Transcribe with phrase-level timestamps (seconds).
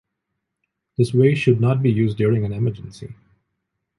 [0.97, 3.13] This way should not be used during an emergency.